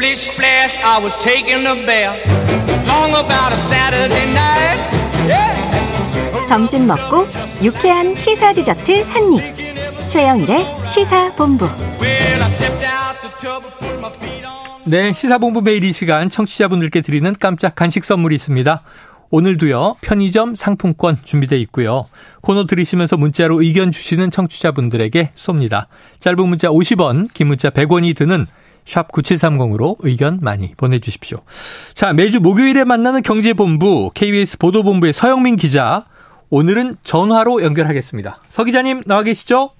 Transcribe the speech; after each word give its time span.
Splish 0.00 0.30
splash, 0.32 0.78
I 0.78 0.98
was 0.98 1.14
taking 1.18 1.66
a 1.66 1.74
bath. 1.84 2.16
Long 2.88 3.10
about 3.10 3.52
a 3.52 3.56
Saturday 3.68 4.32
night. 4.32 4.80
Yeah. 5.28 6.48
점심 6.48 6.86
먹고 6.86 7.28
유쾌한 7.62 8.14
시사 8.14 8.54
디저트 8.54 9.02
한 9.02 9.34
입. 9.34 10.08
최영일의 10.08 10.64
시사 10.88 11.34
본부. 11.34 11.66
Well, 12.00 12.42
I 12.42 12.50
stepped 12.50 12.82
out 12.82 13.20
the 13.20 13.30
tub 13.38 13.62
and 13.62 13.78
put 13.78 13.98
my 13.98 14.10
feet 14.10 14.46
on. 14.46 14.80
네, 14.86 15.12
시사본부 15.12 15.60
매일 15.60 15.84
이 15.84 15.92
시간 15.92 16.30
청취자분들께 16.30 17.02
드리는 17.02 17.34
깜짝 17.38 17.74
간식 17.74 18.06
선물이 18.06 18.34
있습니다. 18.36 18.82
오늘도요, 19.28 19.96
편의점 20.00 20.56
상품권 20.56 21.18
준비되어 21.22 21.58
있고요. 21.58 22.06
코너 22.40 22.64
들으시면서 22.64 23.18
문자로 23.18 23.60
의견 23.60 23.92
주시는 23.92 24.30
청취자분들에게 24.30 25.32
쏩니다. 25.34 25.88
짧은 26.20 26.48
문자 26.48 26.68
50원, 26.68 27.28
긴 27.34 27.48
문자 27.48 27.68
100원이 27.68 28.16
드는 28.16 28.46
샵 28.90 29.12
9730으로 29.12 29.96
의견 30.00 30.40
많이 30.42 30.74
보내주십시오. 30.76 31.42
자, 31.94 32.12
매주 32.12 32.40
목요일에 32.40 32.82
만나는 32.82 33.22
경제본부, 33.22 34.10
KBS 34.14 34.58
보도본부의 34.58 35.12
서영민 35.12 35.54
기자, 35.54 36.06
오늘은 36.50 36.96
전화로 37.04 37.62
연결하겠습니다. 37.62 38.40
서 38.48 38.64
기자님 38.64 39.02
나와 39.06 39.22
계시죠? 39.22 39.70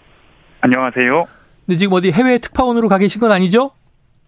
안녕하세요. 0.60 1.24
근데 1.66 1.76
지금 1.76 1.92
어디 1.94 2.12
해외 2.12 2.38
특파원으로 2.38 2.88
가 2.88 2.98
계신 2.98 3.20
건 3.20 3.32
아니죠? 3.32 3.72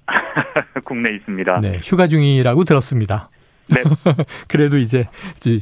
국내에 0.85 1.15
있습니다. 1.15 1.61
네, 1.61 1.79
휴가 1.85 2.09
중이라고 2.09 2.65
들었습니다. 2.65 3.29
네. 3.69 3.83
그래도 4.49 4.79
이제 4.79 5.05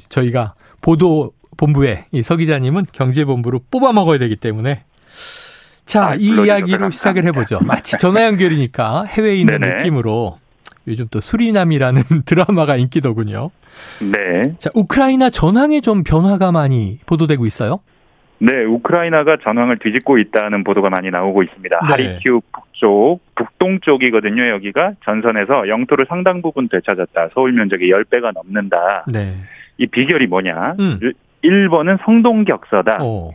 저희가 0.09 0.55
보도 0.81 1.33
본부에 1.59 2.07
이 2.13 2.23
서 2.23 2.37
기자님은 2.37 2.87
경제본부로 2.91 3.61
뽑아 3.71 3.93
먹어야 3.93 4.19
되기 4.19 4.37
때문에 4.37 4.85
자, 5.91 6.11
아, 6.11 6.15
이 6.15 6.29
이야기로 6.29 6.91
시작을 6.91 7.25
해보죠. 7.25 7.59
마치 7.67 7.99
전화 7.99 8.25
연결이니까 8.25 9.07
해외에 9.07 9.35
있는 9.35 9.59
네네. 9.59 9.77
느낌으로 9.79 10.39
요즘 10.87 11.07
또 11.11 11.19
수리남이라는 11.19 12.03
드라마가 12.27 12.77
인기더군요. 12.77 13.51
네. 14.01 14.55
자, 14.61 14.71
우크라이나 14.73 15.31
전황에 15.31 15.81
좀 15.81 16.05
변화가 16.05 16.53
많이 16.53 17.01
보도되고 17.07 17.45
있어요. 17.45 17.81
네, 18.39 18.65
우크라이나가 18.65 19.37
전황을 19.43 19.81
뒤집고 19.81 20.19
있다는 20.19 20.63
보도가 20.63 20.91
많이 20.91 21.11
나오고 21.11 21.43
있습니다. 21.43 21.81
네. 21.81 21.87
하리키우 21.93 22.41
북쪽, 22.53 23.19
북동쪽이거든요, 23.35 24.49
여기가. 24.51 24.93
전선에서 25.05 25.67
영토를 25.67 26.07
상당 26.09 26.41
부분 26.41 26.69
되찾았다. 26.69 27.31
서울 27.35 27.53
면적의 27.53 27.91
10배가 27.91 28.33
넘는다. 28.33 29.07
네. 29.13 29.35
이 29.77 29.89
비결이 29.89 30.29
뭐냐? 30.29 30.77
음. 30.79 31.01
1번은 31.43 31.99
성동격서다. 32.05 32.99
어. 33.03 33.31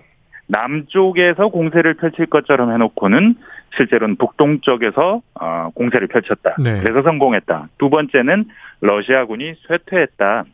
남쪽에서 0.47 1.47
공세를 1.47 1.95
펼칠 1.95 2.27
것처럼 2.27 2.71
해놓고는 2.73 3.35
실제로는 3.75 4.15
북동쪽에서 4.17 5.21
어, 5.39 5.69
공세를 5.73 6.07
펼쳤다. 6.07 6.55
네. 6.59 6.81
그래서 6.81 7.01
성공했다. 7.01 7.69
두 7.77 7.89
번째는 7.89 8.45
러시아군이 8.81 9.55
쇠퇴했다. 9.67 10.45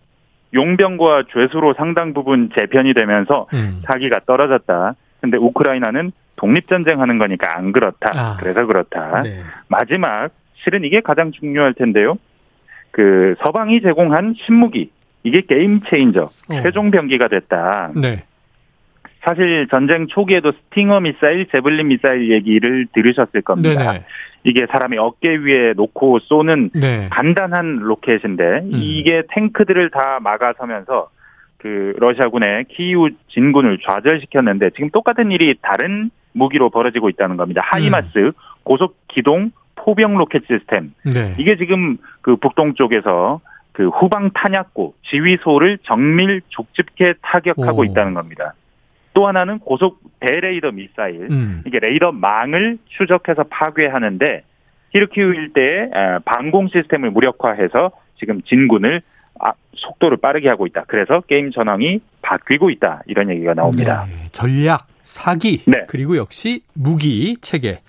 용병과 0.54 1.24
죄수로 1.34 1.74
상당 1.76 2.14
부분 2.14 2.50
재편이 2.58 2.94
되면서 2.94 3.48
음. 3.54 3.82
사기가 3.86 4.20
떨어졌다. 4.26 4.96
근데 5.22 5.38
우크라이나는 5.38 6.12
독립전쟁하는 6.36 7.20
거니까 7.20 7.56
안 7.56 7.72
그렇다. 7.72 8.10
아. 8.16 8.38
그래서 8.40 8.66
그렇다. 8.66 9.22
네. 9.22 9.42
마지막 9.68 10.30
실은 10.56 10.84
이게 10.84 11.00
가장 11.02 11.32
중요할 11.32 11.74
텐데요. 11.74 12.18
그 12.92 13.36
서방이 13.44 13.82
제공한 13.82 14.36
신무기 14.46 14.92
이게 15.24 15.42
game 15.42 15.82
changer 15.88 16.24
어. 16.24 16.62
최종 16.64 16.92
병기가 16.92 17.28
됐다. 17.28 17.92
네. 17.96 18.24
사실 19.24 19.68
전쟁 19.70 20.08
초기에도 20.08 20.52
스팅어 20.52 21.00
미사일, 21.00 21.46
재블린 21.52 21.88
미사일 21.88 22.32
얘기를 22.32 22.88
들으셨을 22.94 23.42
겁니다. 23.42 23.92
네네. 23.92 24.06
이게 24.44 24.66
사람이 24.66 24.98
어깨 24.98 25.36
위에 25.36 25.74
놓고 25.76 26.20
쏘는 26.20 26.72
네. 26.74 27.08
간단한 27.12 27.78
로켓인데 27.82 28.44
음. 28.44 28.72
이게 28.74 29.22
탱크들을 29.30 29.92
다 29.92 30.20
막아서면서 30.22 31.10
그 31.58 31.94
러시아군의 31.98 32.66
키이우 32.70 33.10
진군을 33.28 33.78
좌절시켰는데 33.88 34.72
지금 34.72 34.90
똑같은 34.90 35.32
일이 35.32 35.54
다른 35.62 36.10
무기로 36.34 36.72
벌어지고 36.72 37.10
있다는 37.10 37.38
겁니다. 37.38 37.62
하이마스 37.64 38.32
고속 38.64 38.98
기동 39.08 39.52
포병 39.76 40.18
로켓 40.18 40.44
시스템. 40.48 40.94
네. 41.04 41.36
이게 41.38 41.56
지금 41.58 41.98
그 42.22 42.36
북동쪽에서 42.38 43.42
그 43.74 43.90
후방 43.90 44.32
탄약고 44.32 44.96
지휘소를 45.04 45.78
정밀 45.84 46.42
족집게 46.50 47.16
타격하고 47.22 47.82
오. 47.82 47.84
있다는 47.86 48.16
겁니다. 48.16 48.54
또 49.14 49.28
하나는 49.28 49.60
고속 49.60 50.00
대레이더 50.20 50.72
미사일. 50.72 51.28
음. 51.30 51.64
이게 51.66 51.80
레이더 51.80 52.12
망을 52.12 52.78
추적해서 52.98 53.44
파괴하는데 53.50 54.44
하르키우 54.92 55.34
일대의 55.34 55.92
에, 55.94 56.20
방공 56.26 56.70
시스템을 56.70 57.12
무력화해서 57.12 57.92
지금 58.20 58.42
진군을 58.44 59.02
아, 59.40 59.54
속도를 59.76 60.18
빠르게 60.18 60.50
하고 60.50 60.68
있다. 60.68 60.84
그래서 60.88 61.22
게임 61.22 61.52
전황이 61.52 62.00
바뀌고 62.22 62.70
있다. 62.70 63.02
이런 63.08 63.30
얘기가 63.30 63.54
나옵니다. 63.54 64.06
네, 64.08 64.30
전략, 64.32 64.88
사기, 65.04 65.64
네. 65.66 65.86
그리고 65.88 66.18
역시 66.18 66.62
무기 66.76 67.38
체계. 67.42 67.80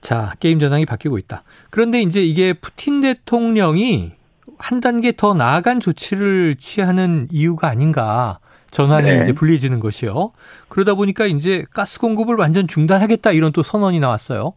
자, 0.00 0.32
게임 0.40 0.58
전황이 0.58 0.86
바뀌고 0.86 1.18
있다. 1.18 1.42
그런데 1.70 2.00
이제 2.00 2.22
이게 2.22 2.52
푸틴 2.52 3.00
대통령이 3.00 4.12
한 4.58 4.80
단계 4.80 5.12
더 5.12 5.34
나아간 5.34 5.80
조치를 5.80 6.56
취하는 6.56 7.26
이유가 7.30 7.68
아닌가. 7.68 8.38
전환이 8.72 9.10
네. 9.10 9.20
이제 9.20 9.32
불리해지는 9.32 9.78
것이요. 9.78 10.32
그러다 10.68 10.94
보니까 10.94 11.26
이제 11.26 11.64
가스 11.72 12.00
공급을 12.00 12.34
완전 12.36 12.66
중단하겠다 12.66 13.30
이런 13.32 13.52
또 13.52 13.62
선언이 13.62 14.00
나왔어요. 14.00 14.54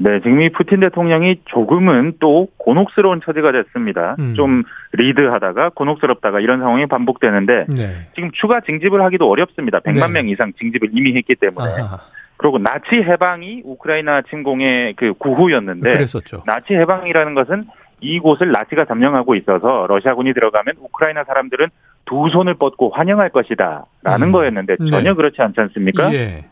네, 0.00 0.20
지금 0.20 0.40
이 0.40 0.48
푸틴 0.48 0.78
대통령이 0.78 1.40
조금은 1.46 2.14
또 2.20 2.46
곤혹스러운 2.56 3.20
처지가 3.24 3.50
됐습니다. 3.50 4.14
음. 4.20 4.34
좀 4.36 4.62
리드하다가 4.92 5.70
곤혹스럽다가 5.70 6.38
이런 6.38 6.60
상황이 6.60 6.86
반복되는데 6.86 7.66
네. 7.76 8.08
지금 8.14 8.30
추가 8.32 8.60
징집을 8.60 9.02
하기도 9.02 9.28
어렵습니다. 9.28 9.80
100만 9.80 10.06
네. 10.06 10.22
명 10.22 10.28
이상 10.28 10.52
징집을 10.56 10.90
이미 10.92 11.16
했기 11.16 11.34
때문에. 11.34 11.82
아하, 11.82 11.98
그리고 12.36 12.58
나치 12.58 12.94
해방이 12.94 13.62
우크라이나 13.64 14.22
침공의 14.30 14.94
그 14.94 15.14
구호였는데 15.14 15.90
그랬었죠. 15.90 16.44
나치 16.46 16.74
해방이라는 16.74 17.34
것은 17.34 17.66
이곳을 18.00 18.50
나치가 18.52 18.84
점령하고 18.84 19.34
있어서 19.36 19.86
러시아군이 19.88 20.32
들어가면 20.34 20.74
우크라이나 20.80 21.24
사람들은 21.24 21.68
두 22.04 22.28
손을 22.30 22.54
뻗고 22.54 22.90
환영할 22.90 23.30
것이다 23.30 23.86
라는 24.02 24.28
음. 24.28 24.32
거였는데 24.32 24.76
전혀 24.90 25.10
네. 25.10 25.14
그렇지 25.14 25.40
않지 25.40 25.60
않습니까? 25.60 26.12
예. 26.14 26.44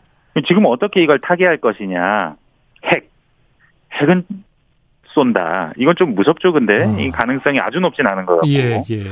지금 0.47 0.65
어떻게 0.65 1.01
이걸 1.01 1.19
타개할 1.19 1.57
것이냐? 1.57 2.35
핵, 2.85 3.09
핵은 3.93 4.23
쏜다. 5.07 5.73
이건 5.77 5.95
좀 5.95 6.13
무섭죠, 6.13 6.53
근데 6.53 6.83
어. 6.83 6.99
이 6.99 7.09
가능성이 7.09 7.59
아주 7.59 7.79
높진 7.79 8.05
않은 8.05 8.25
것 8.25 8.35
같고 8.35 8.49
예, 8.49 8.83
예. 8.89 9.03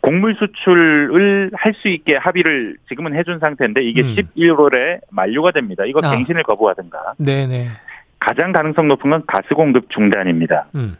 곡물 0.00 0.36
수출을 0.36 1.50
할 1.54 1.74
수 1.74 1.88
있게 1.88 2.16
합의를 2.16 2.76
지금은 2.88 3.14
해준 3.14 3.38
상태인데 3.40 3.82
이게 3.82 4.02
음. 4.02 4.14
11월에 4.14 5.00
만료가 5.10 5.50
됩니다. 5.50 5.84
이거 5.84 6.00
아. 6.02 6.10
갱신을 6.12 6.42
거부하든가 6.44 7.14
네네. 7.18 7.68
가장 8.20 8.52
가능성 8.52 8.88
높은 8.88 9.10
건 9.10 9.22
가스 9.26 9.54
공급 9.54 9.90
중단입니다. 9.90 10.66
음. 10.74 10.96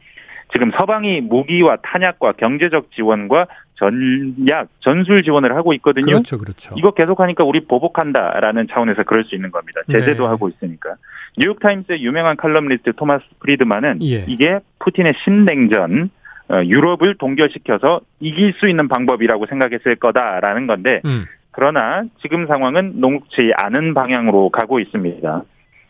지금 0.52 0.70
서방이 0.78 1.20
무기와 1.20 1.76
탄약과 1.82 2.32
경제적 2.32 2.90
지원과 2.92 3.46
전약 3.74 4.68
전술 4.80 5.22
지원을 5.22 5.54
하고 5.54 5.72
있거든요. 5.74 6.06
그렇죠, 6.06 6.38
그렇죠. 6.38 6.74
이거 6.76 6.90
계속하니까 6.92 7.44
우리 7.44 7.60
보복한다라는 7.60 8.66
차원에서 8.70 9.04
그럴 9.04 9.24
수 9.24 9.34
있는 9.34 9.50
겁니다. 9.50 9.80
제재도 9.90 10.24
네. 10.24 10.28
하고 10.28 10.48
있으니까. 10.48 10.94
뉴욕타임스의 11.36 12.02
유명한 12.02 12.36
칼럼니스트 12.36 12.94
토마스 12.96 13.24
프리드만은 13.40 14.02
예. 14.02 14.24
이게 14.26 14.58
푸틴의 14.80 15.14
신냉전 15.22 16.10
어, 16.50 16.64
유럽을 16.64 17.16
동결시켜서 17.18 18.00
이길 18.20 18.54
수 18.54 18.68
있는 18.68 18.88
방법이라고 18.88 19.46
생각했을 19.46 19.96
거다라는 19.96 20.66
건데 20.66 21.02
음. 21.04 21.26
그러나 21.52 22.04
지금 22.22 22.46
상황은 22.46 23.00
녹지 23.00 23.52
않은 23.62 23.94
방향으로 23.94 24.48
가고 24.50 24.80
있습니다. 24.80 25.42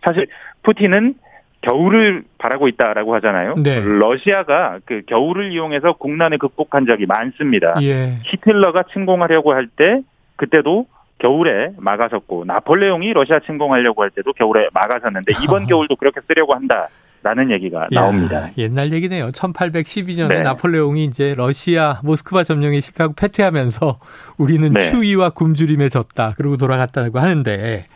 사실 0.02 0.26
푸틴은 0.62 1.14
겨울을 1.62 2.22
바라고 2.38 2.68
있다라고 2.68 3.14
하잖아요. 3.16 3.54
네. 3.56 3.80
러시아가 3.80 4.78
그 4.84 5.02
겨울을 5.06 5.52
이용해서 5.52 5.94
국난을 5.94 6.38
극복한 6.38 6.86
적이 6.86 7.06
많습니다. 7.06 7.74
예. 7.82 8.18
히틀러가 8.24 8.84
침공하려고 8.92 9.52
할 9.52 9.68
때 9.76 10.02
그때도 10.36 10.86
겨울에 11.18 11.70
막아섰고 11.78 12.44
나폴레옹이 12.44 13.12
러시아 13.12 13.40
침공하려고 13.40 14.02
할 14.02 14.10
때도 14.10 14.32
겨울에 14.34 14.68
막아섰는데 14.72 15.32
이번 15.42 15.66
겨울도 15.66 15.96
그렇게 15.96 16.20
쓰려고 16.28 16.54
한다 16.54 16.88
라는 17.24 17.50
얘기가 17.50 17.82
야, 17.82 18.00
나옵니다. 18.00 18.48
옛날 18.56 18.92
얘기네요. 18.92 19.28
1812년에 19.30 20.28
네. 20.28 20.40
나폴레옹이 20.42 21.04
이제 21.04 21.34
러시아 21.36 22.00
모스크바 22.04 22.44
점령에 22.44 22.78
실패하고 22.78 23.14
패퇴하면서 23.16 23.98
우리는 24.38 24.72
네. 24.72 24.80
추위와 24.80 25.30
굶주림에 25.30 25.88
졌다. 25.88 26.34
그러고 26.36 26.56
돌아갔다고 26.56 27.18
하는데 27.18 27.86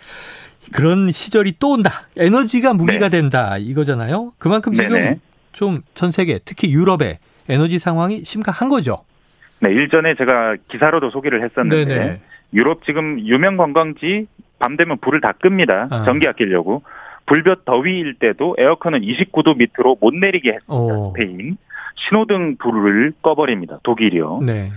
그런 0.72 1.10
시절이 1.10 1.54
또 1.58 1.72
온다. 1.72 1.90
에너지가 2.16 2.74
무기가 2.74 3.08
된다. 3.08 3.56
이거잖아요. 3.58 4.32
그만큼 4.38 4.74
지금 4.74 4.94
네. 4.94 5.00
네네. 5.00 5.18
좀전 5.52 6.10
세계 6.10 6.38
특히 6.44 6.72
유럽의 6.72 7.18
에너지 7.48 7.78
상황이 7.78 8.24
심각한 8.24 8.68
거죠. 8.68 9.04
네, 9.60 9.70
일전에 9.70 10.14
제가 10.14 10.56
기사로도 10.68 11.10
소개를 11.10 11.44
했었는데 11.44 11.84
네네. 11.84 12.20
유럽 12.54 12.84
지금 12.84 13.20
유명 13.20 13.56
관광지 13.56 14.26
밤 14.58 14.76
되면 14.76 14.98
불을 14.98 15.20
다 15.20 15.32
끕니다. 15.32 15.88
아. 15.90 16.02
전기 16.04 16.28
아끼려고. 16.28 16.82
불볕 17.26 17.64
더위일 17.64 18.14
때도 18.18 18.56
에어컨은 18.58 19.00
29도 19.02 19.56
밑으로 19.56 19.96
못 20.00 20.14
내리게 20.14 20.54
했습니다. 20.54 20.66
어. 20.68 21.12
스페인. 21.14 21.56
신호등 21.96 22.56
불을 22.56 23.12
꺼버립니다. 23.22 23.78
독일이요. 23.82 24.40
네. 24.44 24.70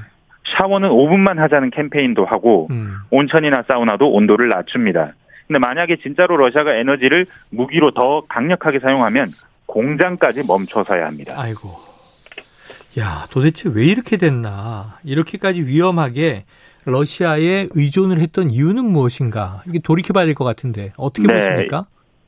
샤워는 0.58 0.90
5분만 0.90 1.38
하자는 1.38 1.72
캠페인도 1.72 2.26
하고 2.26 2.68
음. 2.70 2.98
온천이나 3.10 3.64
사우나도 3.68 4.12
온도를 4.12 4.50
낮춥니다. 4.50 5.14
근데 5.48 5.60
만약에 5.60 5.98
진짜로 5.98 6.38
러시아가 6.38 6.74
에너지를 6.76 7.26
무기로 7.52 7.92
더 7.92 8.24
강력하게 8.28 8.80
사용하면 8.80 9.28
공장까지 9.68 10.44
멈춰서야 10.48 11.06
합니다. 11.06 11.36
아이고. 11.38 11.76
야, 13.00 13.28
도대체 13.30 13.70
왜 13.74 13.86
이렇게 13.86 14.18
됐나? 14.18 15.00
이렇게까지 15.04 15.62
위험하게 15.64 16.46
러시아에 16.86 17.68
의존을 17.72 18.20
했던 18.20 18.50
이유는 18.50 18.86
무엇인가? 18.86 19.64
이게 19.68 19.80
돌이켜봐야 19.80 20.26
될 20.26 20.34
것 20.36 20.46
같은데 20.46 20.94
어떻게 20.98 21.28
네. 21.28 21.34
보십니까? 21.34 21.84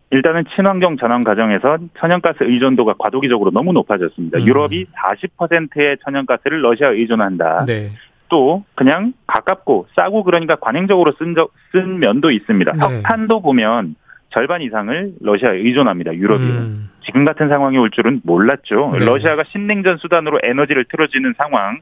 일단은 0.09 0.45
친환경 0.55 0.97
전환 0.97 1.23
과정에서 1.23 1.77
천연가스 1.99 2.37
의존도가 2.41 2.95
과도기적으로 2.97 3.51
너무 3.51 3.73
높아졌습니다. 3.73 4.39
음. 4.39 4.47
유럽이 4.47 4.85
40%의 4.85 5.97
천연가스를 6.03 6.61
러시아에 6.63 6.93
의존한다. 6.95 7.65
네. 7.65 7.91
또 8.29 8.63
그냥 8.75 9.13
가깝고 9.27 9.88
싸고 9.95 10.24
그러니까 10.24 10.56
관행적으로 10.56 11.13
쓴, 11.19 11.35
적, 11.35 11.51
쓴 11.71 12.00
면도 12.00 12.31
있습니다. 12.31 12.74
네. 12.74 12.79
석탄도 12.79 13.41
보면 13.41 13.95
절반 14.29 14.62
이상을 14.62 15.13
러시아에 15.21 15.57
의존합니다. 15.57 16.13
유럽이. 16.15 16.44
음. 16.44 16.89
지금 17.06 17.25
같은 17.25 17.47
상황이 17.47 17.77
올 17.77 17.89
줄은 17.91 18.21
몰랐죠. 18.24 18.95
네. 19.00 19.06
러시아가 19.06 19.44
신냉전 19.45 19.97
수단으로 19.97 20.39
에너지를 20.44 20.85
틀어지는 20.89 21.33
상황, 21.41 21.79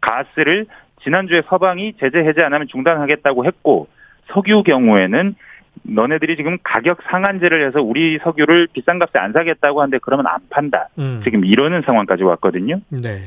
가스를 0.00 0.66
지난주에 1.02 1.42
서방이 1.48 1.94
제재 2.00 2.18
해제 2.18 2.42
안 2.42 2.52
하면 2.54 2.66
중단하겠다고 2.68 3.44
했고 3.44 3.88
석유 4.32 4.62
경우에는 4.62 5.34
너네들이 5.82 6.36
지금 6.36 6.58
가격 6.62 6.98
상한제를 7.10 7.66
해서 7.66 7.82
우리 7.82 8.18
석유를 8.22 8.68
비싼 8.72 8.98
값에 8.98 9.18
안 9.18 9.32
사겠다고 9.32 9.80
하는데 9.80 9.98
그러면 10.02 10.26
안 10.26 10.40
판다. 10.50 10.88
음. 10.98 11.20
지금 11.24 11.44
이러는 11.44 11.82
상황까지 11.82 12.22
왔거든요. 12.22 12.80
네. 12.88 13.18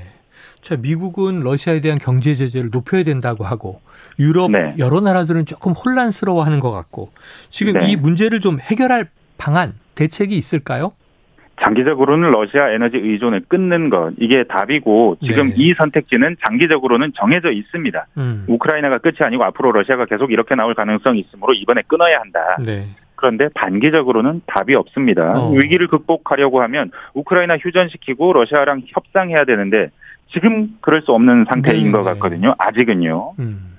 자, 0.68 0.76
미국은 0.76 1.40
러시아에 1.44 1.80
대한 1.80 1.98
경제 1.98 2.34
제재를 2.34 2.72
높여야 2.74 3.04
된다고 3.04 3.46
하고 3.46 3.76
유럽 4.20 4.52
네. 4.52 4.76
여러 4.78 5.00
나라들은 5.00 5.46
조금 5.46 5.72
혼란스러워하는 5.72 6.60
것 6.60 6.72
같고 6.72 7.08
지금 7.50 7.80
네. 7.80 7.88
이 7.88 7.96
문제를 7.96 8.42
좀 8.42 8.60
해결할 8.60 9.08
방안 9.38 9.72
대책이 9.96 10.36
있을까요? 10.36 10.92
장기적으로는 11.64 12.32
러시아 12.32 12.70
에너지 12.72 12.98
의존을 12.98 13.44
끊는 13.48 13.90
것 13.90 14.12
이게 14.20 14.44
답이고 14.44 15.20
지금 15.24 15.52
네. 15.52 15.54
이 15.56 15.74
선택지는 15.74 16.36
장기적으로는 16.46 17.14
정해져 17.16 17.50
있습니다. 17.50 18.06
음. 18.18 18.44
우크라이나가 18.50 18.98
끝이 18.98 19.20
아니고 19.22 19.46
앞으로 19.46 19.72
러시아가 19.72 20.04
계속 20.04 20.34
이렇게 20.34 20.56
나올 20.56 20.76
가능성이 20.76 21.22
있으므로 21.22 21.54
이번에 21.54 21.82
끊어야 21.88 22.20
한다. 22.20 22.58
네. 22.60 22.88
그런데 23.16 23.48
단기적으로는 23.56 24.42
답이 24.46 24.76
없습니다. 24.76 25.40
어. 25.40 25.52
위기를 25.52 25.88
극복하려고 25.88 26.62
하면 26.64 26.92
우크라이나 27.14 27.58
휴전시키고 27.58 28.34
러시아랑 28.34 28.82
협상해야 28.86 29.46
되는데 29.46 29.92
지금 30.32 30.78
그럴 30.82 31.02
수 31.02 31.12
없는 31.12 31.46
상태인 31.50 31.86
네, 31.86 31.92
것 31.92 32.00
네. 32.00 32.04
같거든요. 32.14 32.56
아직은요. 32.58 33.34
음. 33.40 33.78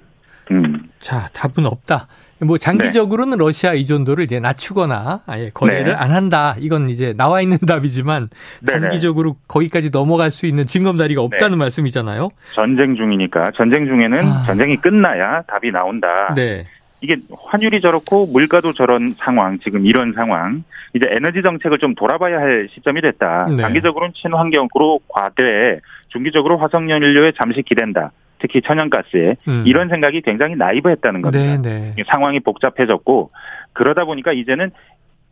음. 0.51 0.89
자, 1.01 1.29
답은 1.33 1.67
없다. 1.67 2.09
뭐 2.41 2.57
장기적으로는 2.57 3.39
러시아 3.39 3.73
의존도를 3.73 4.23
이제 4.25 4.39
낮추거나 4.39 5.23
아예 5.27 5.51
거래를 5.53 5.93
네. 5.93 5.99
안 5.99 6.13
한다. 6.13 6.55
이건 6.61 6.89
이제 6.89 7.13
나와 7.17 7.41
있는 7.41 7.59
답이지만. 7.67 8.29
단기적으로 8.67 9.37
거기까지 9.49 9.91
넘어갈 9.91 10.31
수 10.31 10.47
있는 10.47 10.65
징검다리가 10.65 11.21
없다는 11.21 11.59
말씀이잖아요. 11.59 12.31
전쟁 12.55 12.95
중이니까 12.95 13.53
전쟁 13.57 13.87
중에는 13.87 14.25
아. 14.25 14.45
전쟁이 14.47 14.77
끝나야 14.77 15.43
답이 15.49 15.73
나온다. 15.73 16.33
네. 16.35 16.65
이게 17.01 17.17
환율이 17.45 17.81
저렇고 17.81 18.27
물가도 18.27 18.73
저런 18.73 19.15
상황, 19.19 19.59
지금 19.61 19.87
이런 19.87 20.13
상황. 20.13 20.65
이제 20.95 21.07
에너지 21.11 21.43
정책을 21.43 21.79
좀 21.79 21.95
돌아봐야 21.95 22.39
할 22.39 22.69
시점이 22.73 23.01
됐다. 23.01 23.49
네. 23.57 23.63
단기적으로는 23.63 24.15
친환경으로 24.15 25.01
과대, 25.09 25.81
중기적으로 26.09 26.59
화석연료에 26.59 27.33
잠시 27.41 27.63
기댄다. 27.63 28.13
특히 28.41 28.63
천연가스에 28.63 29.37
음. 29.49 29.65
이런 29.67 29.89
생각이 29.89 30.21
굉장히 30.23 30.55
나이브했다는 30.57 31.23
겁니다. 31.23 31.63
네, 31.63 31.95
네. 31.97 32.05
상황이 32.07 32.41
복잡해졌고 32.41 33.31
그러다 33.73 34.05
보니까 34.05 34.33
이제는 34.33 34.71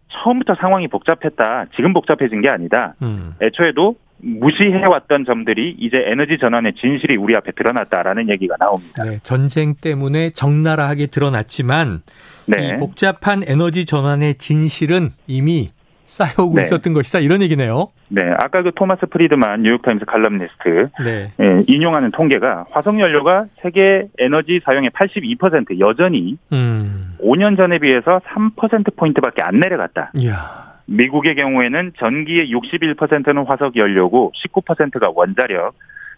처음부터 0.08 0.54
상황이 0.56 0.88
복잡했다. 0.88 1.66
지금 1.76 1.92
복잡해진 1.92 2.40
게 2.40 2.48
아니다. 2.48 2.94
음. 3.02 3.34
애초에도 3.40 3.96
무시해왔던 4.18 5.24
점들이 5.24 5.76
이제 5.78 6.02
에너지 6.06 6.38
전환의 6.38 6.74
진실이 6.74 7.16
우리 7.16 7.36
앞에 7.36 7.52
드러났다라는 7.52 8.28
얘기가 8.30 8.56
나옵니다. 8.58 9.04
네, 9.04 9.18
전쟁 9.22 9.74
때문에 9.74 10.30
적나라하게 10.30 11.06
드러났지만 11.06 12.02
네. 12.46 12.68
이 12.68 12.76
복잡한 12.76 13.42
에너지 13.46 13.84
전환의 13.84 14.36
진실은 14.36 15.10
이미 15.26 15.68
쌓여오고 16.06 16.56
네. 16.56 16.62
있었던 16.62 16.92
것이다. 16.92 17.18
이런 17.18 17.42
얘기네요. 17.42 17.88
네. 18.08 18.22
아까 18.38 18.62
그 18.62 18.70
토마스 18.74 19.06
프리드만 19.06 19.62
뉴욕타임스 19.62 20.04
칼럼니스트 20.04 20.88
네. 21.04 21.32
예, 21.40 21.62
인용하는 21.66 22.12
통계가 22.12 22.66
화석 22.70 22.98
연료가 23.00 23.46
세계 23.62 24.06
에너지 24.18 24.60
사용의 24.64 24.90
82% 24.90 25.80
여전히 25.80 26.38
음. 26.52 27.16
5년 27.20 27.56
전에 27.56 27.78
비해서 27.78 28.20
3%포인트밖에 28.20 29.42
안 29.42 29.58
내려갔다. 29.58 30.12
이야. 30.14 30.75
미국의 30.86 31.34
경우에는 31.34 31.92
전기의 31.98 32.52
61%는 32.52 33.44
화석 33.44 33.76
연료고 33.76 34.32
19%가 34.34 35.10
원자력, 35.14 35.74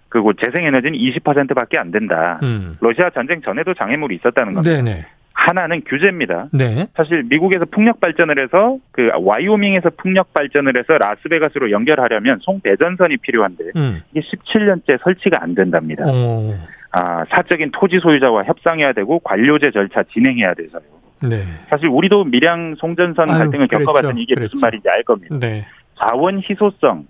그리고 0.09 0.33
재생에너지는 0.33 0.99
20%밖에 0.99 1.79
안 1.79 1.91
된다. 1.91 2.39
음. 2.43 2.77
러시아 2.81 3.11
전쟁 3.11 3.43
전에도 3.43 3.75
장애물이 3.75 4.17
있었다는 4.17 4.55
겁니다. 4.55 4.77
네, 4.77 4.83
네. 4.83 5.07
하나는 5.33 5.83
규제입니다. 5.87 6.49
네. 6.53 6.87
사실 6.95 7.23
미국에서 7.29 7.65
풍력 7.67 8.01
발전을 8.01 8.43
해서 8.43 8.79
그 8.91 9.11
와이오밍에서 9.15 9.91
풍력 9.97 10.35
발전을 10.35 10.75
해서 10.77 10.99
라스베가스로 10.99 11.71
연결하려면 11.71 12.39
송배전선이 12.41 13.19
필요한데 13.19 13.65
음. 13.77 14.03
이게 14.13 14.21
17년째 14.21 15.01
설치가 15.03 15.43
안 15.43 15.55
된답니다. 15.55 16.05
어. 16.09 16.59
아, 16.91 17.25
사적인 17.31 17.71
토지 17.73 17.99
소유자와 18.01 18.45
협상해야 18.45 18.93
되고 18.93 19.21
관료제 19.21 19.71
절차 19.71 20.03
진행해야 20.03 20.55
돼서요. 20.55 20.98
네. 21.23 21.45
사실 21.69 21.89
우리도 21.89 22.25
밀양 22.25 22.77
송전선 22.79 23.31
아유, 23.31 23.39
갈등을 23.39 23.67
그랬죠. 23.67 23.85
겪어봤더니 23.85 24.23
이게 24.23 24.35
그랬죠. 24.35 24.55
무슨 24.55 24.67
말인지 24.67 24.89
알 24.89 25.03
겁니다. 25.03 25.37
네. 25.39 25.67
자원 25.99 26.41
희소성. 26.41 27.07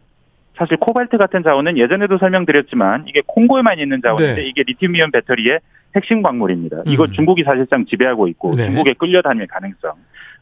사실 0.57 0.77
코발트 0.77 1.19
같은 1.19 1.43
자원은 1.45 1.79
예전에도 1.79 2.19
설명드렸지만 2.19 3.05
이게 3.07 3.23
콩고에만 3.27 3.79
있는 3.79 4.01
자원인데 4.03 4.43
네. 4.43 4.49
이게 4.49 4.65
리튬이온 4.67 5.13
배터리의 5.13 5.61
핵심 5.95 6.23
광물입니다. 6.23 6.83
이거 6.87 7.05
음. 7.05 7.13
중국이 7.13 7.45
사실상 7.45 7.85
지배하고 7.87 8.29
있고 8.29 8.57
네. 8.57 8.67
중국에 8.67 8.95
끌려다닐 8.95 9.47
가능성. 9.47 9.93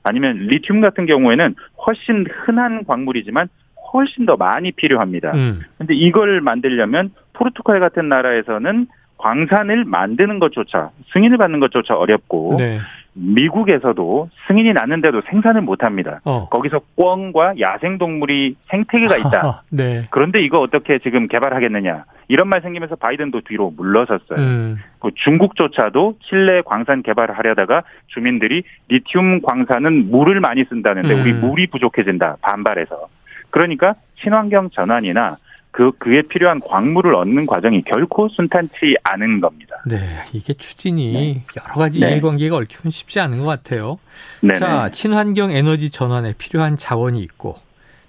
아니면 0.03 0.47
리튬 0.47 0.81
같은 0.81 1.05
경우에는 1.07 1.55
훨씬 1.87 2.27
흔한 2.31 2.85
광물이지만 2.85 3.49
훨씬 3.93 4.25
더 4.27 4.37
많이 4.37 4.73
필요합니다. 4.73 5.33
음. 5.35 5.63
근데 5.79 5.95
이걸 5.95 6.41
만들려면 6.41 7.11
포르투갈 7.35 7.81
같은 7.81 8.09
나라에서는 8.09 8.87
광산을 9.19 9.85
만드는 9.85 10.39
것조차 10.39 10.91
승인을 11.13 11.39
받는 11.39 11.61
것조차 11.61 11.97
어렵고 11.97 12.57
네. 12.59 12.79
미국에서도 13.17 14.29
승인이 14.47 14.73
났는데도 14.75 15.23
생산을 15.31 15.63
못합니다. 15.63 16.21
어. 16.25 16.49
거기서 16.51 16.81
꿩과 16.97 17.55
야생동물이 17.59 18.57
생태계가 18.69 19.17
있다. 19.17 19.63
네. 19.73 20.07
그런데 20.11 20.43
이거 20.43 20.61
어떻게 20.61 20.99
지금 20.99 21.27
개발하겠느냐. 21.27 22.05
이런 22.29 22.49
말 22.49 22.61
생기면서 22.61 22.97
바이든도 22.97 23.43
뒤로 23.43 23.73
물러섰어요. 23.77 24.39
음. 24.39 24.77
그 25.01 25.11
중국조차도 25.15 26.17
칠레 26.29 26.63
광산 26.63 27.03
개발을 27.03 27.39
하려다가 27.39 27.85
주민들이 28.09 28.65
리튬 28.89 29.43
광산은 29.43 30.11
물을 30.11 30.41
많이 30.41 30.65
쓴다는데 30.65 31.15
음. 31.15 31.21
우리 31.23 31.33
물이 31.33 31.69
부족해진다. 31.69 32.37
반발해서. 32.43 33.09
그러니까 33.51 33.95
친환경 34.21 34.69
전환이나 34.69 35.37
그 35.77 35.93
그에 35.99 36.23
필요한 36.23 36.59
광물을 36.61 37.15
얻는 37.15 37.45
과정이 37.45 37.83
결코 37.83 38.31
순탄치 38.31 38.97
않은 39.03 39.43
겁니다. 39.43 39.77
네. 39.85 39.99
이게 40.33 40.55
추진이 40.55 41.43
여러 41.55 41.75
가지 41.75 42.01
네. 42.01 42.13
이해관계가 42.13 42.57
얽히면 42.57 42.91
쉽지 42.91 43.21
않은 43.21 43.41
것 43.41 43.45
같아요. 43.45 43.99
네. 44.41 44.55
자, 44.55 44.89
친환경 44.91 45.51
에너지 45.53 45.91
전환에 45.91 46.33
필요한 46.39 46.79
자원이 46.79 47.21
있고, 47.21 47.59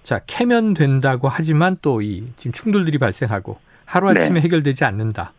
자, 0.03 0.21
캐면 0.25 0.75
된다고 0.75 1.27
하지만 1.27 1.75
또 1.81 2.01
이 2.01 2.23
지금 2.37 2.53
충돌들이 2.53 2.99
발생하고 2.99 3.57
하루 3.83 4.07
아침에 4.11 4.35
네. 4.35 4.41
해결되지 4.45 4.85
않는다. 4.85 5.33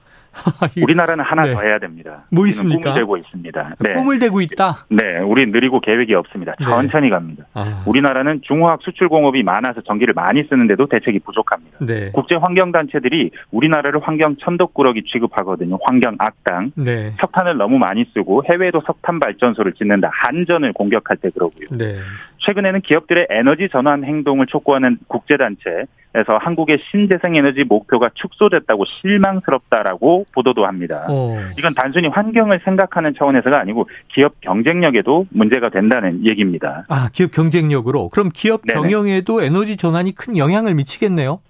이 0.76 0.82
우리나라는 0.82 1.24
하나 1.24 1.44
네. 1.44 1.54
더 1.54 1.60
해야 1.62 1.78
됩니다. 1.78 2.24
뭐 2.30 2.46
있습니까? 2.46 2.90
꿈을 2.90 3.00
대고 3.00 3.16
있습니다. 3.16 3.74
네. 3.80 3.90
꿈을 3.90 4.18
대고 4.18 4.40
있다. 4.40 4.86
네, 4.90 5.18
우리 5.18 5.46
느리고 5.46 5.80
계획이 5.80 6.14
없습니다. 6.14 6.54
네. 6.58 6.64
천천히 6.64 7.10
갑니다. 7.10 7.44
아, 7.54 7.82
우리나라는 7.86 8.40
중화학 8.42 8.80
수출 8.82 9.08
공업이 9.08 9.42
많아서 9.42 9.80
전기를 9.82 10.14
많이 10.14 10.44
쓰는데도 10.44 10.86
대책이 10.86 11.20
부족합니다. 11.20 11.78
네. 11.80 12.10
국제 12.12 12.34
환경 12.34 12.72
단체들이 12.72 13.30
우리나라를 13.50 14.00
환경 14.02 14.36
천덕꾸러기 14.36 15.04
취급하거든요. 15.04 15.78
환경 15.84 16.16
악당. 16.18 16.72
네. 16.76 17.12
석탄을 17.20 17.56
너무 17.56 17.78
많이 17.78 18.04
쓰고 18.14 18.44
해외에도 18.48 18.82
석탄 18.86 19.18
발전소를 19.20 19.72
짓는다. 19.72 20.10
한전을 20.12 20.72
공격할 20.72 21.16
때 21.18 21.30
그러고요. 21.30 21.66
네. 21.76 21.98
최근에는 22.38 22.80
기업들의 22.82 23.26
에너지 23.30 23.68
전환 23.70 24.04
행동을 24.04 24.46
촉구하는 24.46 24.98
국제 25.08 25.36
단체 25.36 25.86
에서 26.18 26.36
한국의 26.38 26.78
신재생에너지 26.90 27.64
목표가 27.64 28.10
축소됐다고 28.14 28.84
실망스럽다라고 28.86 30.26
보도도 30.32 30.66
합니다. 30.66 31.06
어. 31.08 31.38
이건 31.56 31.74
단순히 31.74 32.08
환경을 32.08 32.60
생각하는 32.64 33.14
차원에서가 33.16 33.60
아니고 33.60 33.88
기업 34.08 34.40
경쟁력에도 34.40 35.26
문제가 35.30 35.68
된다는 35.68 36.26
얘기입니다. 36.26 36.86
아, 36.88 37.08
기업 37.12 37.30
경쟁력으로. 37.30 38.08
그럼 38.08 38.30
기업 38.34 38.62
네네. 38.66 38.80
경영에도 38.80 39.42
에너지 39.42 39.76
전환이 39.76 40.12
큰 40.12 40.36
영향을 40.36 40.74
미치겠네요. 40.74 41.40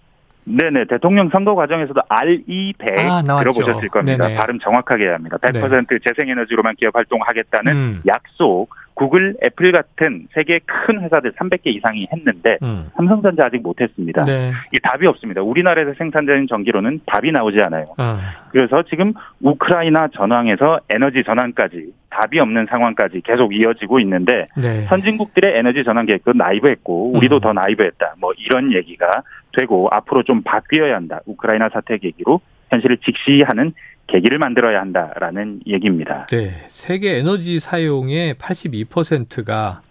네네 0.48 0.86
대통령 0.86 1.28
선거 1.30 1.54
과정에서도 1.54 2.00
RE100 2.08 2.98
아. 2.98 3.20
들어보셨을 3.40 3.88
겁니다. 3.88 4.26
네네. 4.26 4.38
발음 4.38 4.58
정확하게 4.58 5.04
해야 5.04 5.14
합니다. 5.14 5.36
100% 5.38 6.00
재생에너지로만 6.08 6.74
기업 6.76 6.96
활동하겠다는 6.96 7.72
음. 7.72 8.02
약속 8.06 8.70
구글, 8.98 9.36
애플 9.44 9.70
같은 9.70 10.26
세계 10.34 10.58
큰 10.66 11.00
회사들 11.00 11.32
300개 11.34 11.66
이상이 11.66 12.08
했는데 12.12 12.58
음. 12.62 12.90
삼성전자 12.96 13.44
아직 13.44 13.62
못했습니다. 13.62 14.24
네. 14.24 14.50
이 14.72 14.78
답이 14.82 15.06
없습니다. 15.06 15.40
우리나라에서 15.40 15.94
생산되는 15.96 16.48
전기로는 16.48 17.02
답이 17.06 17.30
나오지 17.30 17.62
않아요. 17.62 17.94
아, 17.96 18.18
그래서 18.50 18.82
지금 18.90 19.14
우크라이나 19.40 20.08
전황에서 20.08 20.80
에너지 20.88 21.22
전환까지 21.22 21.92
답이 22.10 22.40
없는 22.40 22.66
상황까지 22.68 23.20
계속 23.24 23.54
이어지고 23.54 24.00
있는데 24.00 24.46
네. 24.56 24.82
선진국들의 24.86 25.56
에너지 25.56 25.84
전환 25.84 26.04
계획도 26.04 26.32
나이브했고 26.32 27.12
우리도 27.12 27.36
음. 27.36 27.40
더 27.40 27.52
나이브했다. 27.52 28.14
뭐 28.18 28.32
이런 28.36 28.72
얘기가 28.72 29.22
되고 29.58 29.88
앞으로 29.90 30.22
좀 30.22 30.42
바뀌어야 30.42 30.94
한다. 30.94 31.20
우크라이나 31.26 31.68
사태 31.72 31.98
계기로 31.98 32.40
현실을 32.70 32.98
직시하는 32.98 33.72
계기를 34.06 34.38
만들어야 34.38 34.80
한다라는 34.80 35.60
얘기입니다. 35.66 36.26
네. 36.30 36.50
세계 36.68 37.18
에너지 37.18 37.58
사용의 37.58 38.34
82%가 38.34 39.82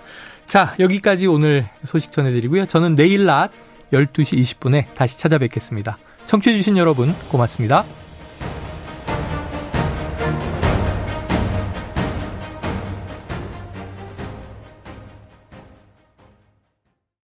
자, 0.45 0.75
여기까지 0.79 1.27
오늘 1.27 1.65
소식 1.83 2.11
전해드리고요. 2.11 2.67
저는 2.67 2.95
내일 2.95 3.25
낮 3.25 3.51
12시 3.91 4.39
20분에 4.39 4.85
다시 4.95 5.19
찾아뵙겠습니다. 5.19 5.97
청취해주신 6.25 6.77
여러분 6.77 7.13
고맙습니다. 7.29 7.85